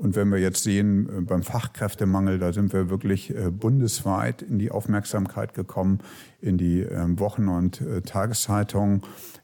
Und 0.00 0.16
wenn 0.16 0.30
wir 0.30 0.38
jetzt 0.38 0.62
sehen, 0.62 1.08
äh, 1.08 1.20
beim 1.20 1.42
Fachkräftemangel, 1.42 2.38
da 2.38 2.54
sind 2.54 2.72
wir 2.72 2.88
wirklich 2.88 3.36
äh, 3.36 3.50
bundesweit 3.50 4.40
in 4.40 4.58
die 4.58 4.70
Aufmerksamkeit 4.70 5.52
gekommen, 5.52 5.98
in 6.40 6.56
die 6.56 6.80
ähm, 6.80 7.18
Wochen- 7.18 7.48
und 7.48 7.82
äh, 7.82 8.00
Tageszeitungen, 8.00 9.02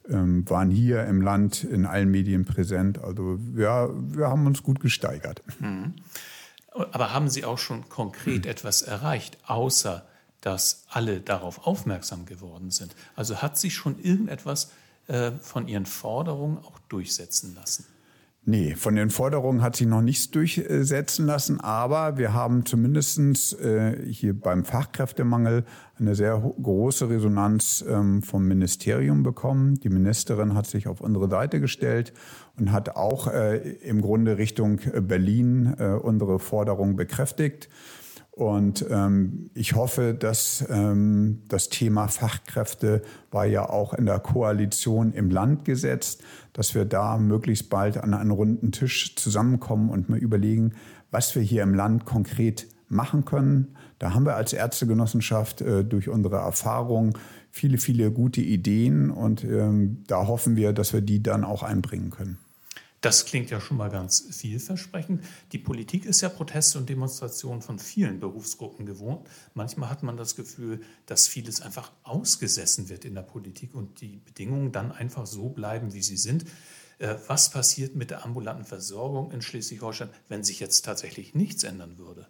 ähm, 0.08 0.48
waren 0.48 0.70
hier 0.70 1.04
im 1.04 1.20
Land 1.20 1.62
in 1.62 1.84
allen 1.84 2.10
Medien 2.10 2.46
präsent. 2.46 2.98
Also 2.98 3.38
ja, 3.54 3.90
wir 3.92 4.28
haben 4.28 4.46
uns 4.46 4.62
gut 4.62 4.80
gesteigert. 4.80 5.42
Mhm. 5.60 5.92
Aber 6.70 7.12
haben 7.12 7.28
Sie 7.28 7.44
auch 7.44 7.58
schon 7.58 7.90
konkret 7.90 8.46
mhm. 8.46 8.50
etwas 8.50 8.80
erreicht, 8.80 9.36
außer 9.46 10.06
dass 10.40 10.86
alle 10.88 11.20
darauf 11.20 11.66
aufmerksam 11.66 12.24
geworden 12.24 12.70
sind? 12.70 12.96
Also 13.14 13.42
hat 13.42 13.58
sich 13.58 13.74
schon 13.74 13.98
irgendetwas 13.98 14.70
von 15.40 15.68
Ihren 15.68 15.86
Forderungen 15.86 16.58
auch 16.58 16.78
durchsetzen 16.88 17.54
lassen? 17.54 17.84
Nee, 18.48 18.76
von 18.76 18.94
den 18.94 19.10
Forderungen 19.10 19.60
hat 19.60 19.74
sich 19.74 19.88
noch 19.88 20.02
nichts 20.02 20.30
durchsetzen 20.30 21.26
lassen, 21.26 21.60
aber 21.60 22.16
wir 22.16 22.32
haben 22.32 22.64
zumindest 22.64 23.60
äh, 23.60 23.96
hier 24.08 24.38
beim 24.38 24.64
Fachkräftemangel 24.64 25.64
eine 25.98 26.14
sehr 26.14 26.40
große 26.62 27.10
Resonanz 27.10 27.84
ähm, 27.88 28.22
vom 28.22 28.46
Ministerium 28.46 29.24
bekommen. 29.24 29.80
Die 29.80 29.88
Ministerin 29.88 30.54
hat 30.54 30.68
sich 30.68 30.86
auf 30.86 31.00
unsere 31.00 31.28
Seite 31.28 31.58
gestellt 31.58 32.12
und 32.56 32.70
hat 32.70 32.94
auch 32.94 33.26
äh, 33.26 33.56
im 33.82 34.00
Grunde 34.00 34.38
Richtung 34.38 34.78
Berlin 35.00 35.74
äh, 35.80 35.88
unsere 35.94 36.38
Forderung 36.38 36.94
bekräftigt. 36.94 37.68
Und 38.36 38.84
ähm, 38.90 39.48
ich 39.54 39.76
hoffe, 39.76 40.12
dass 40.12 40.62
ähm, 40.68 41.40
das 41.48 41.70
Thema 41.70 42.06
Fachkräfte 42.06 43.00
war 43.30 43.46
ja 43.46 43.66
auch 43.66 43.94
in 43.94 44.04
der 44.04 44.18
Koalition 44.18 45.14
im 45.14 45.30
Land 45.30 45.64
gesetzt, 45.64 46.22
dass 46.52 46.74
wir 46.74 46.84
da 46.84 47.16
möglichst 47.16 47.70
bald 47.70 47.96
an 47.96 48.12
einen 48.12 48.30
runden 48.30 48.72
Tisch 48.72 49.16
zusammenkommen 49.16 49.88
und 49.88 50.10
mal 50.10 50.18
überlegen, 50.18 50.74
was 51.10 51.34
wir 51.34 51.40
hier 51.40 51.62
im 51.62 51.72
Land 51.72 52.04
konkret 52.04 52.68
machen 52.88 53.24
können. 53.24 53.74
Da 53.98 54.12
haben 54.12 54.26
wir 54.26 54.36
als 54.36 54.52
Ärztegenossenschaft 54.52 55.62
äh, 55.62 55.82
durch 55.82 56.10
unsere 56.10 56.36
Erfahrung 56.36 57.16
viele, 57.50 57.78
viele 57.78 58.12
gute 58.12 58.42
Ideen 58.42 59.10
und 59.10 59.44
ähm, 59.44 60.04
da 60.08 60.26
hoffen 60.26 60.56
wir, 60.56 60.74
dass 60.74 60.92
wir 60.92 61.00
die 61.00 61.22
dann 61.22 61.42
auch 61.42 61.62
einbringen 61.62 62.10
können. 62.10 62.36
Das 63.00 63.26
klingt 63.26 63.50
ja 63.50 63.60
schon 63.60 63.76
mal 63.76 63.90
ganz 63.90 64.26
vielversprechend. 64.30 65.22
Die 65.52 65.58
Politik 65.58 66.06
ist 66.06 66.22
ja 66.22 66.28
Proteste 66.28 66.78
und 66.78 66.88
Demonstrationen 66.88 67.62
von 67.62 67.78
vielen 67.78 68.20
Berufsgruppen 68.20 68.86
gewohnt. 68.86 69.28
Manchmal 69.54 69.90
hat 69.90 70.02
man 70.02 70.16
das 70.16 70.34
Gefühl, 70.34 70.80
dass 71.04 71.28
vieles 71.28 71.60
einfach 71.60 71.92
ausgesessen 72.02 72.88
wird 72.88 73.04
in 73.04 73.14
der 73.14 73.22
Politik 73.22 73.74
und 73.74 74.00
die 74.00 74.20
Bedingungen 74.24 74.72
dann 74.72 74.92
einfach 74.92 75.26
so 75.26 75.50
bleiben, 75.50 75.92
wie 75.92 76.02
sie 76.02 76.16
sind. 76.16 76.46
Äh, 76.98 77.16
was 77.26 77.50
passiert 77.50 77.94
mit 77.94 78.10
der 78.10 78.24
ambulanten 78.24 78.64
Versorgung 78.64 79.30
in 79.30 79.42
Schleswig-Holstein, 79.42 80.08
wenn 80.28 80.42
sich 80.42 80.60
jetzt 80.60 80.84
tatsächlich 80.84 81.34
nichts 81.34 81.64
ändern 81.64 81.98
würde? 81.98 82.26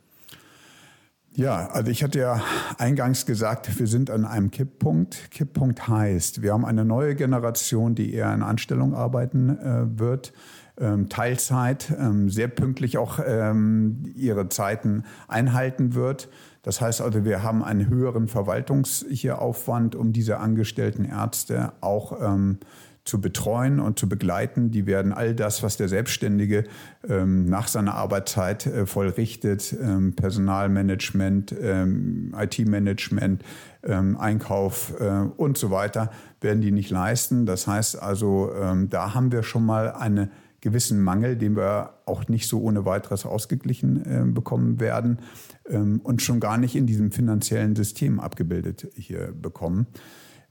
Ja, 1.37 1.69
also 1.69 1.91
ich 1.91 2.03
hatte 2.03 2.19
ja 2.19 2.43
eingangs 2.79 3.27
gesagt, 3.27 3.79
wir 3.79 3.87
sind 3.87 4.11
an 4.11 4.25
einem 4.25 4.51
Kipppunkt. 4.51 5.31
Kipppunkt 5.31 5.87
heißt, 5.87 6.41
wir 6.41 6.55
haben 6.55 6.65
eine 6.65 6.87
neue 6.87 7.15
Generation, 7.15 7.95
die 7.95 8.15
eher 8.15 8.33
in 8.33 8.43
Anstellung 8.43 8.95
arbeiten 8.95 9.51
äh, 9.51 9.99
wird, 9.99 10.33
ähm, 10.79 11.11
Teilzeit, 11.11 11.95
ähm, 11.99 12.31
sehr 12.31 12.49
pünktlich 12.49 12.97
auch 12.97 13.19
ähm, 13.23 14.15
ihre 14.15 14.49
Zeiten 14.49 15.05
einhalten 15.29 15.93
wird. 15.95 16.31
Das 16.63 16.81
heißt 16.81 17.03
also, 17.03 17.27
wir 17.27 17.43
haben 17.43 17.63
einen 17.63 17.87
höheren 17.87 18.29
Verwaltungsaufwand, 18.29 19.95
um 19.95 20.15
diese 20.15 20.39
angestellten 20.39 21.05
Ärzte 21.05 21.75
auch 21.83 22.19
ähm, 22.19 22.61
zu 23.07 23.21
betreuen 23.21 23.81
und 23.81 23.99
zu 23.99 24.09
begleiten. 24.09 24.71
Die 24.71 24.85
werden 24.85 25.13
all 25.13 25.35
das, 25.35 25.63
was 25.63 25.77
der 25.77 25.89
Selbstständige 25.89 26.65
ähm, 27.09 27.47
nach 27.47 27.69
seiner 27.69 27.95
Arbeitszeit 27.95 28.67
äh, 28.67 28.85
vollrichtet, 28.85 29.75
ähm, 29.81 30.15
Personalmanagement, 30.15 31.55
ähm, 31.59 32.35
IT-Management, 32.37 33.43
ähm, 33.85 34.17
Einkauf 34.19 34.93
äh, 35.01 35.29
und 35.37 35.57
so 35.57 35.71
weiter, 35.71 36.11
werden 36.41 36.61
die 36.61 36.73
nicht 36.73 36.91
leisten. 36.91 37.47
Das 37.47 37.67
heißt 37.67 38.03
also, 38.03 38.51
ähm, 38.61 38.91
da 38.91 39.15
haben 39.15 39.31
wir 39.31 39.45
schon 39.45 39.65
mal 39.65 39.93
einen 39.93 40.31
gewissen 40.61 41.01
Mangel, 41.01 41.37
den 41.37 41.57
wir 41.57 41.95
auch 42.07 42.27
nicht 42.27 42.49
so 42.49 42.61
ohne 42.61 42.85
weiteres 42.85 43.25
ausgeglichen 43.25 44.05
äh, 44.05 44.25
bekommen 44.27 44.81
werden 44.81 45.21
ähm, 45.69 46.01
und 46.03 46.23
schon 46.23 46.41
gar 46.41 46.59
nicht 46.59 46.75
in 46.75 46.87
diesem 46.87 47.13
finanziellen 47.13 47.77
System 47.77 48.19
abgebildet 48.19 48.89
hier 48.97 49.33
bekommen. 49.33 49.87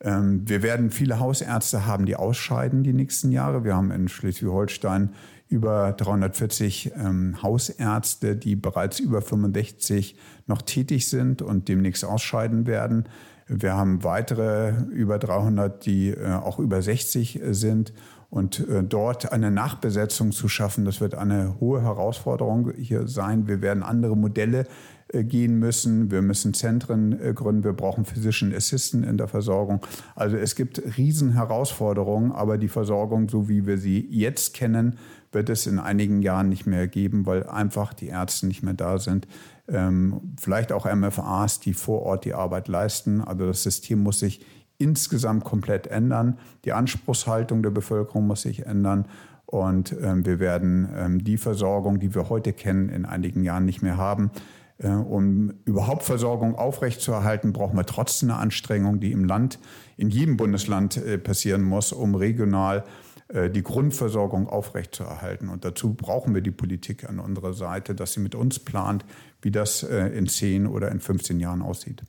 Ähm, 0.02 0.48
wir 0.48 0.62
werden 0.62 0.92
viele 0.92 1.20
Hausärzte 1.20 1.86
haben, 1.86 2.06
die 2.06 2.16
ausscheiden 2.16 2.84
die 2.84 2.94
nächsten 2.94 3.32
Jahre. 3.32 3.64
Wir 3.64 3.76
haben 3.76 3.92
in 3.92 4.08
Schleswig-Holstein 4.08 5.14
über 5.48 5.94
340 5.94 6.94
ähm, 6.96 7.42
Hausärzte, 7.42 8.36
die 8.36 8.56
bereits 8.56 9.00
über 9.00 9.22
65 9.22 10.18
noch 10.48 10.62
tätig 10.62 11.08
sind 11.08 11.42
und 11.42 11.68
demnächst 11.68 12.04
ausscheiden 12.04 12.66
werden. 12.66 13.08
Wir 13.48 13.76
haben 13.76 14.04
weitere 14.04 14.74
über 14.92 15.20
300, 15.20 15.86
die 15.86 16.10
äh, 16.10 16.34
auch 16.34 16.58
über 16.60 16.82
60 16.82 17.42
sind. 17.52 17.94
Und 18.36 18.68
äh, 18.68 18.84
dort 18.84 19.32
eine 19.32 19.50
Nachbesetzung 19.50 20.34
zu 20.34 20.50
schaffen, 20.50 20.84
das 20.84 21.00
wird 21.00 21.16
eine 21.16 21.56
hohe 21.62 21.82
Herausforderung 21.82 22.74
hier 22.76 23.08
sein. 23.08 23.48
Wir 23.48 23.62
werden 23.62 23.82
andere 23.82 24.18
Modelle 24.18 24.68
äh, 25.08 25.24
gehen 25.24 25.58
müssen. 25.58 26.12
Wir 26.12 26.22
müssen 26.22 26.54
Zentren 26.54 27.18
äh, 27.18 27.34
gründen. 27.34 27.64
Wir 27.64 27.72
brauchen 27.72 28.04
Physician 28.04 28.54
Assistant 28.54 29.06
in 29.06 29.18
der 29.18 29.30
Versorgung. 29.30 29.80
Also 30.16 30.36
es 30.36 30.56
gibt 30.56 30.82
Riesenherausforderungen, 30.98 32.34
aber 32.34 32.58
die 32.58 32.68
Versorgung, 32.68 33.30
so 33.30 33.48
wie 33.48 33.66
wir 33.66 33.78
sie 33.78 34.06
jetzt 34.10 34.54
kennen, 34.54 34.98
wird 35.32 35.50
es 35.50 35.66
in 35.66 35.80
einigen 35.80 36.22
Jahren 36.22 36.50
nicht 36.50 36.66
mehr 36.66 36.90
geben, 36.90 37.26
weil 37.26 37.48
einfach 37.48 37.94
die 37.94 38.08
Ärzte 38.08 38.48
nicht 38.48 38.64
mehr 38.64 38.74
da 38.74 39.00
sind. 39.00 39.30
Ähm, 39.70 40.34
vielleicht 40.38 40.74
auch 40.74 40.94
MFAs, 40.94 41.62
die 41.62 41.74
vor 41.74 42.02
Ort 42.02 42.26
die 42.26 42.34
Arbeit 42.34 42.68
leisten. 42.68 43.22
Also 43.22 43.48
das 43.48 43.64
System 43.64 44.04
muss 44.04 44.20
sich 44.20 44.42
insgesamt 44.78 45.44
komplett 45.44 45.88
ändern. 45.88 46.38
Die 46.66 46.74
Anspruchshaltung 46.74 47.64
der 47.64 47.70
Bevölkerung 47.72 48.28
muss 48.28 48.42
sich 48.42 48.66
ändern. 48.66 49.08
Und 49.46 49.96
ähm, 50.02 50.26
wir 50.26 50.40
werden 50.40 50.90
ähm, 50.96 51.24
die 51.24 51.38
Versorgung, 51.38 52.00
die 52.00 52.16
wir 52.16 52.30
heute 52.30 52.52
kennen, 52.52 52.90
in 52.90 53.06
einigen 53.06 53.44
Jahren 53.44 53.66
nicht 53.66 53.82
mehr 53.82 53.98
haben. 53.98 54.32
Äh, 54.78 54.90
um 54.90 55.54
überhaupt 55.66 56.04
Versorgung 56.04 56.56
aufrechtzuerhalten, 56.56 57.54
brauchen 57.54 57.78
wir 57.78 57.86
trotzdem 57.86 58.30
eine 58.32 58.40
Anstrengung, 58.40 59.00
die 59.00 59.12
im 59.12 59.24
Land, 59.26 59.60
in 59.98 60.10
jedem 60.10 60.36
Bundesland 60.36 60.98
äh, 60.98 61.18
passieren 61.18 61.64
muss, 61.64 61.94
um 61.94 62.16
regional 62.16 62.84
äh, 63.30 63.50
die 63.50 63.64
Grundversorgung 63.64 64.50
aufrechtzuerhalten. 64.50 65.48
Und 65.48 65.64
dazu 65.64 65.94
brauchen 65.94 66.34
wir 66.34 66.42
die 66.42 66.52
Politik 66.52 67.08
an 67.08 67.20
unserer 67.20 67.54
Seite, 67.54 67.96
dass 67.96 68.14
sie 68.14 68.20
mit 68.20 68.36
uns 68.36 68.60
plant, 68.60 69.06
wie 69.42 69.52
das 69.52 69.84
in 69.84 70.28
10 70.28 70.66
oder 70.66 70.92
in 70.92 71.00
15 71.00 71.40
Jahren 71.40 71.62
aussieht. 71.62 72.04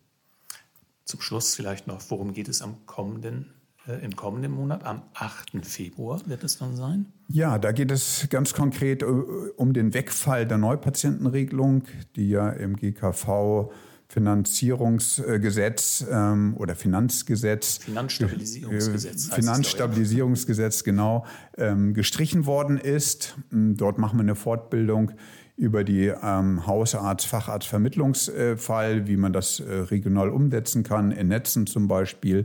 Zum 1.07 1.21
Schluss 1.21 1.55
vielleicht 1.55 1.87
noch, 1.87 2.03
worum 2.09 2.33
geht 2.33 2.49
es 2.49 2.63
am 2.63 2.85
kommenden 2.85 3.47
äh, 3.87 4.05
im 4.05 4.17
kommenden 4.17 4.51
Monat, 4.51 4.85
am 4.85 5.03
8. 5.15 5.65
Februar 5.65 6.21
wird 6.27 6.43
es 6.43 6.59
dann 6.59 6.75
sein? 6.75 7.07
Ja, 7.29 7.59
da 7.59 7.71
geht 7.71 7.93
es 7.93 8.27
ganz 8.29 8.53
konkret 8.55 9.03
äh, 9.03 9.07
um 9.07 9.73
den 9.73 9.95
Wegfall 9.95 10.47
der 10.47 10.59
Neupatientenregelung, 10.59 11.85
die 12.17 12.31
ja 12.31 12.51
im 12.51 12.77
GKV 12.77 13.71
Finanzierungsgesetz 14.09 16.07
ähm, 16.11 16.57
oder 16.57 16.75
Finanzgesetz. 16.75 17.79
Finanzstabilisierungsgesetz. 17.79 19.29
Äh, 19.31 19.35
Finanzstabilisierungsgesetz, 19.35 20.83
genau, 20.83 21.25
ähm, 21.57 21.95
gestrichen 21.95 22.47
worden 22.47 22.79
ist. 22.79 23.37
Ähm, 23.53 23.77
dort 23.77 23.99
machen 23.99 24.19
wir 24.19 24.23
eine 24.23 24.35
Fortbildung 24.35 25.13
über 25.57 25.85
die 25.85 26.13
ähm, 26.23 26.67
Hausarzt-Facharzt-Vermittlungsfall, 26.67 29.07
wie 29.07 29.17
man 29.17 29.33
das 29.33 29.61
äh, 29.61 29.73
regional 29.73 30.29
umsetzen 30.29 30.83
kann, 30.83 31.13
in 31.13 31.29
Netzen 31.29 31.67
zum 31.67 31.89
Beispiel 31.89 32.45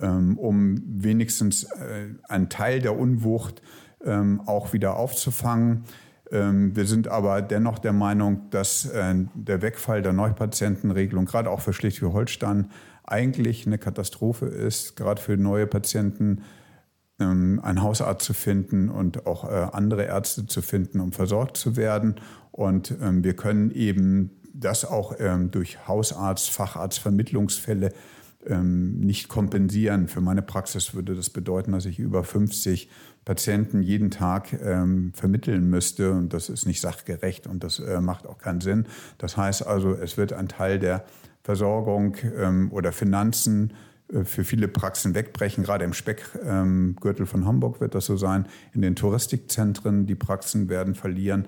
ähm, 0.00 0.38
um 0.38 0.80
wenigstens 0.86 1.64
äh, 1.64 2.14
einen 2.28 2.48
Teil 2.48 2.80
der 2.80 2.98
Unwucht 2.98 3.62
ähm, 4.04 4.40
auch 4.46 4.72
wieder 4.72 4.96
aufzufangen. 4.96 5.84
Ähm, 6.30 6.74
wir 6.76 6.86
sind 6.86 7.08
aber 7.08 7.42
dennoch 7.42 7.78
der 7.78 7.92
Meinung, 7.92 8.50
dass 8.50 8.86
äh, 8.86 9.14
der 9.34 9.62
Wegfall 9.62 10.02
der 10.02 10.12
Neupatientenregelung 10.12 11.26
gerade 11.26 11.50
auch 11.50 11.60
für 11.60 11.72
Schleswig-Holstein 11.72 12.70
eigentlich 13.04 13.66
eine 13.66 13.78
Katastrophe 13.78 14.46
ist, 14.46 14.96
gerade 14.96 15.20
für 15.20 15.36
neue 15.36 15.66
Patienten 15.66 16.42
einen 17.18 17.82
Hausarzt 17.82 18.24
zu 18.24 18.34
finden 18.34 18.88
und 18.88 19.26
auch 19.26 19.44
äh, 19.44 19.68
andere 19.72 20.04
Ärzte 20.04 20.46
zu 20.46 20.60
finden, 20.60 20.98
um 20.98 21.12
versorgt 21.12 21.56
zu 21.56 21.76
werden. 21.76 22.16
Und 22.52 22.94
wir 23.00 23.34
können 23.34 23.70
eben 23.70 24.30
das 24.52 24.84
auch 24.84 25.16
durch 25.50 25.88
Hausarzt, 25.88 26.50
Facharzt, 26.50 26.98
Vermittlungsfälle 26.98 27.92
ähm, 28.46 28.98
nicht 29.00 29.28
kompensieren. 29.28 30.08
Für 30.08 30.20
meine 30.20 30.42
Praxis 30.42 30.94
würde 30.94 31.14
das 31.14 31.30
bedeuten, 31.30 31.72
dass 31.72 31.86
ich 31.86 31.98
über 31.98 32.24
50 32.24 32.90
Patienten 33.24 33.82
jeden 33.82 34.10
Tag 34.10 34.52
ähm, 34.52 35.12
vermitteln 35.14 35.70
müsste. 35.70 36.12
Und 36.12 36.34
das 36.34 36.48
ist 36.48 36.66
nicht 36.66 36.80
sachgerecht 36.80 37.46
und 37.46 37.62
das 37.62 37.78
äh, 37.78 38.00
macht 38.00 38.26
auch 38.26 38.38
keinen 38.38 38.60
Sinn. 38.60 38.86
Das 39.18 39.36
heißt 39.36 39.66
also, 39.66 39.94
es 39.94 40.16
wird 40.16 40.32
ein 40.32 40.48
Teil 40.48 40.78
der 40.78 41.04
Versorgung 41.44 42.16
ähm, 42.36 42.72
oder 42.72 42.92
Finanzen 42.92 43.74
äh, 44.12 44.24
für 44.24 44.42
viele 44.42 44.66
Praxen 44.66 45.14
wegbrechen. 45.14 45.62
Gerade 45.62 45.84
im 45.84 45.92
Speckgürtel 45.92 47.22
ähm, 47.22 47.26
von 47.26 47.44
Hamburg 47.46 47.80
wird 47.80 47.94
das 47.94 48.06
so 48.06 48.16
sein. 48.16 48.46
In 48.72 48.82
den 48.82 48.96
Touristikzentren, 48.96 50.06
die 50.06 50.16
Praxen 50.16 50.68
werden 50.68 50.96
verlieren. 50.96 51.46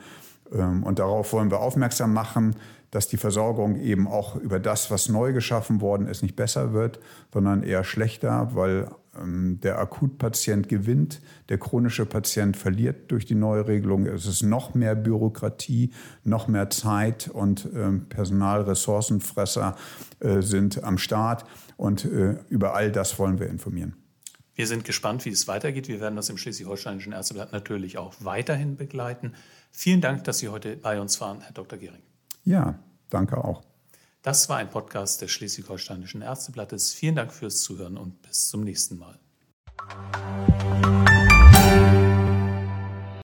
Ähm, 0.54 0.82
und 0.82 0.98
darauf 0.98 1.32
wollen 1.32 1.50
wir 1.50 1.60
aufmerksam 1.60 2.12
machen 2.12 2.56
dass 2.94 3.08
die 3.08 3.16
Versorgung 3.16 3.80
eben 3.80 4.06
auch 4.06 4.36
über 4.36 4.60
das, 4.60 4.88
was 4.88 5.08
neu 5.08 5.32
geschaffen 5.32 5.80
worden 5.80 6.06
ist, 6.06 6.22
nicht 6.22 6.36
besser 6.36 6.72
wird, 6.72 7.00
sondern 7.32 7.64
eher 7.64 7.82
schlechter, 7.82 8.50
weil 8.54 8.88
ähm, 9.20 9.58
der 9.64 9.80
Akutpatient 9.80 10.68
gewinnt, 10.68 11.20
der 11.48 11.58
chronische 11.58 12.06
Patient 12.06 12.56
verliert 12.56 13.10
durch 13.10 13.26
die 13.26 13.34
neue 13.34 13.66
Regelung. 13.66 14.06
Es 14.06 14.26
ist 14.26 14.44
noch 14.44 14.74
mehr 14.74 14.94
Bürokratie, 14.94 15.90
noch 16.22 16.46
mehr 16.46 16.70
Zeit 16.70 17.26
und 17.26 17.68
ähm, 17.74 18.08
Personalressourcenfresser 18.08 19.74
äh, 20.20 20.40
sind 20.40 20.84
am 20.84 20.96
Start. 20.96 21.44
Und 21.76 22.04
äh, 22.04 22.36
über 22.48 22.76
all 22.76 22.92
das 22.92 23.18
wollen 23.18 23.40
wir 23.40 23.48
informieren. 23.48 24.03
Wir 24.54 24.66
sind 24.66 24.84
gespannt, 24.84 25.24
wie 25.24 25.30
es 25.30 25.48
weitergeht. 25.48 25.88
Wir 25.88 26.00
werden 26.00 26.16
das 26.16 26.28
im 26.28 26.38
Schleswig-Holsteinischen 26.38 27.12
Ärzteblatt 27.12 27.52
natürlich 27.52 27.98
auch 27.98 28.14
weiterhin 28.20 28.76
begleiten. 28.76 29.34
Vielen 29.72 30.00
Dank, 30.00 30.24
dass 30.24 30.38
Sie 30.38 30.48
heute 30.48 30.76
bei 30.76 31.00
uns 31.00 31.20
waren, 31.20 31.40
Herr 31.40 31.52
Dr. 31.52 31.78
Gehring. 31.78 32.02
Ja, 32.44 32.78
danke 33.10 33.42
auch. 33.42 33.62
Das 34.22 34.48
war 34.48 34.58
ein 34.58 34.70
Podcast 34.70 35.20
des 35.20 35.32
Schleswig-Holsteinischen 35.32 36.22
Ärzteblattes. 36.22 36.94
Vielen 36.94 37.16
Dank 37.16 37.32
fürs 37.32 37.60
Zuhören 37.60 37.98
und 37.98 38.22
bis 38.22 38.48
zum 38.48 38.62
nächsten 38.62 38.96
Mal. 38.96 39.18